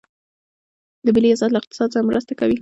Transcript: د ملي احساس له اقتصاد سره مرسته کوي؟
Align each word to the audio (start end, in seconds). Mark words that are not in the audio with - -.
د 1.05 1.07
ملي 1.15 1.27
احساس 1.31 1.49
له 1.53 1.59
اقتصاد 1.61 1.89
سره 1.93 2.07
مرسته 2.09 2.33
کوي؟ 2.39 2.57